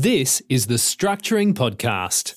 This 0.00 0.40
is 0.48 0.68
the 0.68 0.76
Structuring 0.76 1.54
Podcast. 1.54 2.36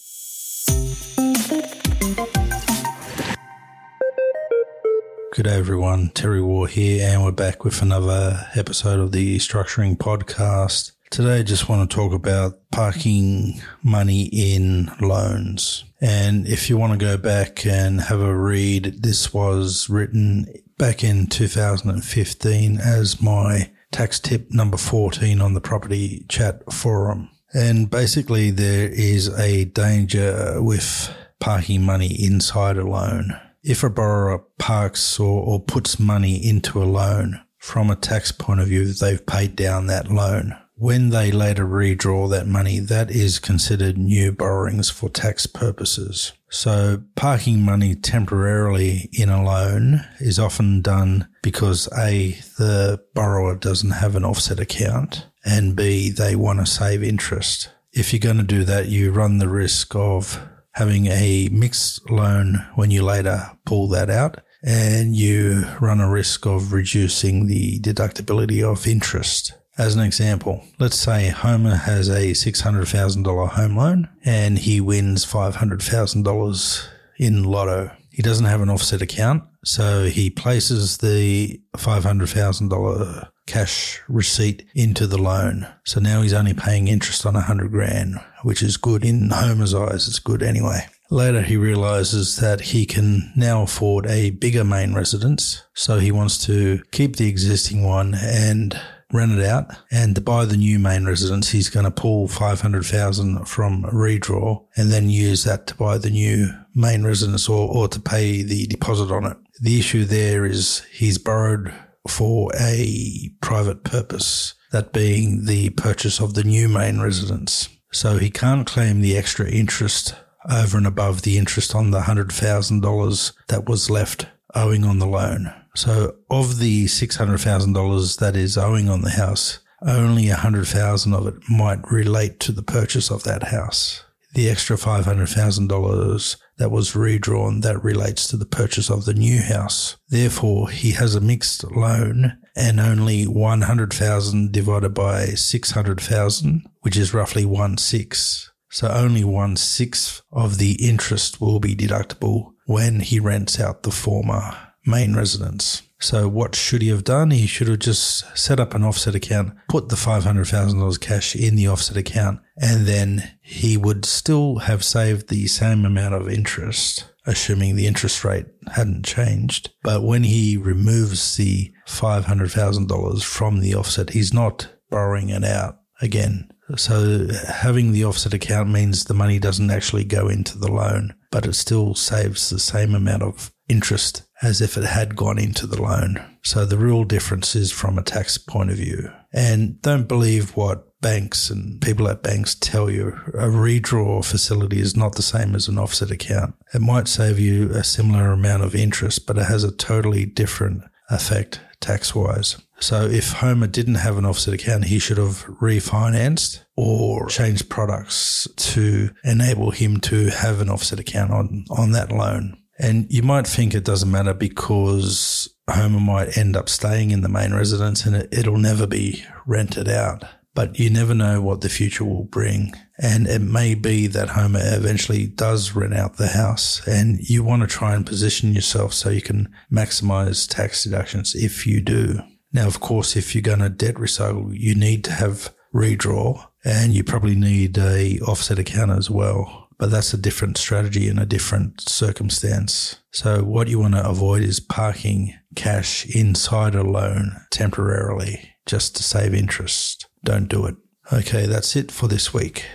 Good 5.35 5.43
day, 5.43 5.59
everyone. 5.59 6.09
Terry 6.15 6.41
Ware 6.41 6.65
here, 6.65 7.07
and 7.07 7.23
we're 7.23 7.31
back 7.31 7.63
with 7.63 7.83
another 7.83 8.47
episode 8.55 8.99
of 8.99 9.11
the 9.11 9.37
Structuring 9.37 9.95
Podcast. 9.95 10.93
Today, 11.11 11.41
I 11.41 11.43
just 11.43 11.69
want 11.69 11.87
to 11.87 11.95
talk 11.95 12.13
about 12.13 12.57
parking 12.71 13.61
money 13.83 14.23
in 14.23 14.89
loans. 14.99 15.83
And 16.01 16.47
if 16.47 16.67
you 16.67 16.79
want 16.79 16.93
to 16.93 17.05
go 17.05 17.15
back 17.15 17.63
and 17.63 18.01
have 18.01 18.21
a 18.21 18.35
read, 18.35 19.03
this 19.03 19.35
was 19.35 19.87
written 19.87 20.47
back 20.79 21.03
in 21.03 21.27
2015 21.27 22.79
as 22.79 23.21
my 23.21 23.69
tax 23.91 24.19
tip 24.19 24.49
number 24.49 24.77
14 24.77 25.39
on 25.39 25.53
the 25.53 25.61
PropertyChat 25.61 26.73
forum. 26.73 27.29
And 27.53 27.89
basically, 27.89 28.51
there 28.51 28.87
is 28.87 29.27
a 29.37 29.65
danger 29.65 30.61
with 30.61 31.13
parking 31.39 31.83
money 31.83 32.07
inside 32.23 32.77
a 32.77 32.87
loan. 32.87 33.37
If 33.63 33.83
a 33.83 33.89
borrower 33.89 34.43
parks 34.57 35.19
or, 35.19 35.43
or 35.43 35.59
puts 35.59 35.99
money 35.99 36.35
into 36.43 36.81
a 36.81 36.85
loan 36.85 37.41
from 37.57 37.91
a 37.91 37.95
tax 37.95 38.31
point 38.31 38.59
of 38.59 38.67
view, 38.67 38.93
they've 38.93 39.25
paid 39.25 39.55
down 39.55 39.87
that 39.87 40.09
loan. 40.09 40.55
When 40.75 41.09
they 41.09 41.31
later 41.31 41.67
redraw 41.67 42.27
that 42.31 42.47
money, 42.47 42.79
that 42.79 43.11
is 43.11 43.37
considered 43.37 43.99
new 43.99 44.31
borrowings 44.31 44.89
for 44.89 45.09
tax 45.09 45.45
purposes. 45.45 46.31
So 46.49 47.03
parking 47.15 47.61
money 47.61 47.93
temporarily 47.93 49.09
in 49.13 49.29
a 49.29 49.43
loan 49.43 50.03
is 50.19 50.39
often 50.39 50.81
done 50.81 51.27
because 51.43 51.87
A, 51.95 52.31
the 52.57 52.99
borrower 53.13 53.55
doesn't 53.55 53.91
have 53.91 54.15
an 54.15 54.25
offset 54.25 54.59
account 54.59 55.27
and 55.43 55.75
B, 55.75 56.09
they 56.09 56.35
want 56.35 56.59
to 56.59 56.65
save 56.65 57.03
interest. 57.03 57.69
If 57.91 58.13
you're 58.13 58.19
going 58.19 58.37
to 58.37 58.43
do 58.43 58.63
that, 58.63 58.87
you 58.87 59.11
run 59.11 59.37
the 59.37 59.49
risk 59.49 59.95
of 59.95 60.39
having 60.73 61.07
a 61.07 61.49
mixed 61.51 62.09
loan 62.09 62.65
when 62.75 62.91
you 62.91 63.03
later 63.03 63.51
pull 63.65 63.87
that 63.89 64.09
out 64.09 64.41
and 64.63 65.15
you 65.15 65.65
run 65.79 65.99
a 65.99 66.09
risk 66.09 66.45
of 66.45 66.71
reducing 66.71 67.47
the 67.47 67.79
deductibility 67.79 68.63
of 68.63 68.87
interest. 68.87 69.53
As 69.77 69.95
an 69.95 70.01
example, 70.01 70.63
let's 70.79 70.97
say 70.97 71.29
Homer 71.29 71.75
has 71.75 72.09
a 72.09 72.31
$600,000 72.31 73.49
home 73.49 73.77
loan 73.77 74.09
and 74.23 74.59
he 74.59 74.79
wins 74.79 75.25
$500,000 75.25 76.87
in 77.17 77.43
lotto. 77.43 77.91
He 78.11 78.21
doesn't 78.21 78.45
have 78.45 78.61
an 78.61 78.69
offset 78.69 79.01
account, 79.01 79.43
so 79.63 80.05
he 80.05 80.29
places 80.29 80.97
the 80.97 81.61
$500,000 81.77 83.27
cash 83.45 84.01
receipt 84.07 84.65
into 84.73 85.07
the 85.07 85.21
loan. 85.21 85.67
So 85.83 85.99
now 85.99 86.21
he's 86.21 86.33
only 86.33 86.53
paying 86.53 86.87
interest 86.87 87.25
on 87.25 87.35
a 87.35 87.41
hundred 87.41 87.71
grand, 87.71 88.15
which 88.43 88.61
is 88.61 88.77
good 88.77 89.03
in 89.03 89.29
Homer's 89.29 89.73
eyes. 89.73 90.07
It's 90.07 90.19
good 90.19 90.43
anyway. 90.43 90.87
Later, 91.09 91.41
he 91.41 91.57
realizes 91.57 92.37
that 92.37 92.61
he 92.61 92.85
can 92.85 93.33
now 93.35 93.63
afford 93.63 94.07
a 94.07 94.29
bigger 94.29 94.63
main 94.63 94.93
residence. 94.93 95.61
So 95.73 95.99
he 95.99 96.11
wants 96.11 96.37
to 96.45 96.81
keep 96.91 97.17
the 97.17 97.27
existing 97.27 97.83
one 97.83 98.15
and 98.15 98.79
rent 99.11 99.33
it 99.33 99.45
out. 99.45 99.65
And 99.91 100.15
to 100.15 100.21
buy 100.21 100.45
the 100.45 100.55
new 100.55 100.79
main 100.79 101.05
residence, 101.05 101.49
he's 101.49 101.69
going 101.69 101.83
to 101.83 101.91
pull 101.91 102.29
500,000 102.29 103.45
from 103.45 103.83
redraw 103.83 104.63
and 104.77 104.91
then 104.91 105.09
use 105.09 105.43
that 105.43 105.67
to 105.67 105.75
buy 105.75 105.97
the 105.97 106.09
new 106.09 106.47
main 106.73 107.03
residence 107.03 107.49
or, 107.49 107.69
or 107.69 107.87
to 107.89 107.99
pay 107.99 108.41
the 108.41 108.65
deposit 108.67 109.11
on 109.11 109.25
it. 109.25 109.37
The 109.61 109.79
issue 109.79 110.05
there 110.05 110.45
is 110.45 110.83
he's 110.91 111.17
borrowed 111.17 111.73
for 112.07 112.51
a 112.59 113.29
private 113.41 113.83
purpose, 113.83 114.55
that 114.71 114.93
being 114.93 115.45
the 115.45 115.69
purchase 115.71 116.19
of 116.19 116.33
the 116.33 116.43
new 116.43 116.67
main 116.67 116.99
residence. 116.99 117.69
So 117.91 118.17
he 118.17 118.29
can't 118.29 118.65
claim 118.65 119.01
the 119.01 119.17
extra 119.17 119.49
interest 119.49 120.15
over 120.49 120.77
and 120.77 120.87
above 120.87 121.21
the 121.21 121.37
interest 121.37 121.75
on 121.75 121.91
the 121.91 122.01
$100,000 122.01 123.33
that 123.47 123.67
was 123.67 123.89
left 123.89 124.27
owing 124.55 124.83
on 124.83 124.99
the 124.99 125.07
loan. 125.07 125.53
So 125.75 126.15
of 126.29 126.59
the 126.59 126.85
$600,000 126.85 128.19
that 128.19 128.35
is 128.35 128.57
owing 128.57 128.89
on 128.89 129.01
the 129.01 129.11
house, 129.11 129.59
only 129.85 130.27
100,000 130.29 131.13
of 131.13 131.27
it 131.27 131.35
might 131.49 131.91
relate 131.91 132.39
to 132.41 132.51
the 132.51 132.63
purchase 132.63 133.09
of 133.09 133.23
that 133.23 133.43
house. 133.43 134.03
The 134.33 134.49
extra 134.49 134.77
$500,000 134.77 136.37
that 136.57 136.71
was 136.71 136.95
redrawn 136.95 137.61
that 137.61 137.83
relates 137.83 138.27
to 138.27 138.37
the 138.37 138.45
purchase 138.45 138.89
of 138.89 139.05
the 139.05 139.13
new 139.13 139.41
house. 139.41 139.97
Therefore, 140.07 140.69
he 140.69 140.91
has 140.91 141.15
a 141.15 141.21
mixed 141.21 141.63
loan 141.71 142.37
and 142.55 142.79
only 142.79 143.23
100,000 143.23 144.51
divided 144.51 144.93
by 144.93 145.25
600,000, 145.25 146.65
which 146.81 146.97
is 146.97 147.13
roughly 147.13 147.45
one 147.45 147.77
six. 147.77 148.51
So 148.69 148.87
only 148.87 149.23
one 149.25 149.57
sixth 149.57 150.21
of 150.31 150.57
the 150.57 150.73
interest 150.73 151.41
will 151.41 151.59
be 151.59 151.75
deductible 151.75 152.53
when 152.65 153.01
he 153.01 153.19
rents 153.19 153.59
out 153.59 153.83
the 153.83 153.91
former 153.91 154.55
main 154.85 155.13
residence. 155.13 155.81
So 156.01 156.27
what 156.27 156.55
should 156.55 156.81
he 156.81 156.89
have 156.89 157.03
done? 157.03 157.31
He 157.31 157.45
should 157.45 157.67
have 157.67 157.79
just 157.79 158.37
set 158.37 158.59
up 158.59 158.73
an 158.73 158.83
offset 158.83 159.15
account, 159.15 159.53
put 159.69 159.89
the 159.89 159.95
$500,000 159.95 160.99
cash 160.99 161.35
in 161.35 161.55
the 161.55 161.67
offset 161.67 161.95
account, 161.95 162.39
and 162.57 162.85
then 162.85 163.37
he 163.41 163.77
would 163.77 164.03
still 164.03 164.59
have 164.59 164.83
saved 164.83 165.29
the 165.29 165.47
same 165.47 165.85
amount 165.85 166.15
of 166.15 166.27
interest, 166.27 167.05
assuming 167.25 167.75
the 167.75 167.87
interest 167.87 168.25
rate 168.25 168.47
hadn't 168.73 169.05
changed. 169.05 169.69
But 169.83 170.03
when 170.03 170.23
he 170.23 170.57
removes 170.57 171.37
the 171.37 171.71
$500,000 171.87 173.23
from 173.23 173.59
the 173.59 173.75
offset, 173.75 174.09
he's 174.09 174.33
not 174.33 174.69
borrowing 174.89 175.29
it 175.29 175.43
out 175.43 175.77
again. 176.01 176.49
So 176.77 177.27
having 177.47 177.91
the 177.91 178.05
offset 178.05 178.33
account 178.33 178.69
means 178.69 179.03
the 179.03 179.13
money 179.13 179.39
doesn't 179.39 179.71
actually 179.71 180.05
go 180.05 180.29
into 180.29 180.57
the 180.57 180.71
loan, 180.71 181.13
but 181.29 181.45
it 181.45 181.53
still 181.53 181.95
saves 181.95 182.49
the 182.49 182.59
same 182.59 182.95
amount 182.95 183.23
of 183.23 183.51
interest 183.71 184.23
as 184.41 184.61
if 184.61 184.77
it 184.77 184.83
had 184.83 185.15
gone 185.15 185.39
into 185.39 185.65
the 185.65 185.81
loan. 185.81 186.23
So 186.43 186.65
the 186.65 186.77
real 186.77 187.03
difference 187.03 187.55
is 187.55 187.71
from 187.71 187.97
a 187.97 188.03
tax 188.03 188.37
point 188.37 188.71
of 188.71 188.77
view. 188.77 189.11
And 189.31 189.81
don't 189.81 190.07
believe 190.07 190.55
what 190.57 190.99
banks 191.01 191.49
and 191.49 191.81
people 191.81 192.07
at 192.07 192.21
banks 192.21 192.55
tell 192.55 192.89
you. 192.89 193.09
A 193.33 193.47
redraw 193.47 194.23
facility 194.23 194.79
is 194.79 194.95
not 194.95 195.15
the 195.15 195.21
same 195.21 195.55
as 195.55 195.67
an 195.67 195.79
offset 195.79 196.11
account. 196.11 196.55
It 196.73 196.81
might 196.81 197.07
save 197.07 197.39
you 197.39 197.71
a 197.71 197.83
similar 197.83 198.31
amount 198.31 198.63
of 198.63 198.75
interest, 198.75 199.25
but 199.25 199.37
it 199.37 199.45
has 199.45 199.63
a 199.63 199.71
totally 199.71 200.25
different 200.25 200.83
effect 201.09 201.59
tax 201.79 202.13
wise. 202.13 202.57
So 202.79 203.05
if 203.05 203.33
Homer 203.33 203.67
didn't 203.67 203.95
have 203.95 204.17
an 204.17 204.25
offset 204.25 204.53
account, 204.53 204.85
he 204.85 204.97
should 204.97 205.17
have 205.17 205.45
refinanced 205.61 206.63
or 206.75 207.27
changed 207.27 207.69
products 207.69 208.47
to 208.55 209.11
enable 209.23 209.71
him 209.71 209.99
to 210.01 210.29
have 210.29 210.61
an 210.61 210.69
offset 210.69 210.99
account 210.99 211.31
on, 211.31 211.65
on 211.69 211.91
that 211.91 212.11
loan. 212.11 212.57
And 212.81 213.05
you 213.13 213.21
might 213.21 213.45
think 213.45 213.75
it 213.75 213.85
doesn't 213.85 214.09
matter 214.09 214.33
because 214.33 215.53
Homer 215.69 215.99
might 215.99 216.35
end 216.35 216.57
up 216.57 216.67
staying 216.67 217.11
in 217.11 217.21
the 217.21 217.29
main 217.29 217.53
residence 217.53 218.07
and 218.07 218.15
it, 218.15 218.47
will 218.47 218.57
never 218.57 218.87
be 218.87 219.23
rented 219.45 219.87
out. 219.87 220.23
But 220.55 220.79
you 220.79 220.89
never 220.89 221.13
know 221.13 221.41
what 221.41 221.61
the 221.61 221.69
future 221.69 222.03
will 222.03 222.23
bring. 222.23 222.73
And 222.97 223.27
it 223.27 223.39
may 223.39 223.75
be 223.75 224.07
that 224.07 224.29
Homer 224.29 224.59
eventually 224.63 225.27
does 225.27 225.75
rent 225.75 225.93
out 225.93 226.17
the 226.17 226.29
house 226.29 226.85
and 226.87 227.19
you 227.19 227.43
want 227.43 227.61
to 227.61 227.67
try 227.67 227.93
and 227.93 228.05
position 228.05 228.51
yourself 228.53 228.93
so 228.93 229.11
you 229.11 229.21
can 229.21 229.53
maximize 229.71 230.49
tax 230.49 230.83
deductions 230.83 231.35
if 231.35 231.67
you 231.67 231.81
do. 231.81 232.19
Now, 232.51 232.65
of 232.65 232.79
course, 232.79 233.15
if 233.15 233.35
you're 233.35 233.43
going 233.43 233.59
to 233.59 233.69
debt 233.69 233.95
recycle, 233.95 234.51
you 234.57 234.73
need 234.73 235.03
to 235.03 235.11
have 235.11 235.53
redraw 235.71 236.47
and 236.65 236.93
you 236.93 237.03
probably 237.03 237.35
need 237.35 237.77
a 237.77 238.19
offset 238.21 238.57
account 238.57 238.91
as 238.91 239.09
well 239.09 239.60
but 239.81 239.89
that's 239.89 240.13
a 240.13 240.17
different 240.17 240.57
strategy 240.59 241.09
and 241.09 241.19
a 241.19 241.25
different 241.25 241.81
circumstance. 241.81 242.97
So 243.09 243.43
what 243.43 243.67
you 243.67 243.79
want 243.79 243.95
to 243.95 244.07
avoid 244.07 244.43
is 244.43 244.59
parking 244.59 245.33
cash 245.55 246.05
inside 246.05 246.75
a 246.75 246.83
loan 246.83 247.41
temporarily 247.49 248.53
just 248.67 248.95
to 248.97 249.03
save 249.03 249.33
interest. 249.33 250.05
Don't 250.23 250.47
do 250.47 250.67
it. 250.67 250.75
Okay, 251.11 251.47
that's 251.47 251.75
it 251.75 251.91
for 251.91 252.07
this 252.07 252.31
week. 252.31 252.67